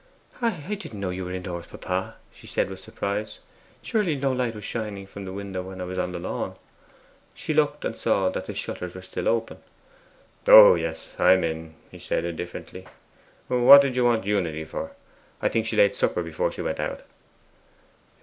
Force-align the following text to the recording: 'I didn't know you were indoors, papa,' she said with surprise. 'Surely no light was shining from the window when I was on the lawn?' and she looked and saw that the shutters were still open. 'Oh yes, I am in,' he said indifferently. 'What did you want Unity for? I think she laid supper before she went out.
'I 0.41 0.73
didn't 0.79 0.99
know 0.99 1.11
you 1.11 1.25
were 1.25 1.31
indoors, 1.31 1.67
papa,' 1.67 2.15
she 2.33 2.47
said 2.47 2.71
with 2.71 2.79
surprise. 2.79 3.37
'Surely 3.83 4.15
no 4.15 4.31
light 4.31 4.55
was 4.55 4.65
shining 4.65 5.05
from 5.05 5.25
the 5.25 5.31
window 5.31 5.61
when 5.61 5.79
I 5.79 5.83
was 5.83 5.99
on 5.99 6.11
the 6.11 6.17
lawn?' 6.17 6.53
and 6.53 6.57
she 7.35 7.53
looked 7.53 7.85
and 7.85 7.95
saw 7.95 8.27
that 8.29 8.47
the 8.47 8.55
shutters 8.55 8.95
were 8.95 9.03
still 9.03 9.27
open. 9.27 9.59
'Oh 10.47 10.73
yes, 10.73 11.09
I 11.19 11.33
am 11.33 11.43
in,' 11.43 11.75
he 11.91 11.99
said 11.99 12.25
indifferently. 12.25 12.87
'What 13.47 13.83
did 13.83 13.95
you 13.95 14.05
want 14.05 14.25
Unity 14.25 14.65
for? 14.65 14.93
I 15.39 15.49
think 15.49 15.67
she 15.67 15.77
laid 15.77 15.93
supper 15.93 16.23
before 16.23 16.51
she 16.51 16.63
went 16.63 16.79
out. 16.79 17.01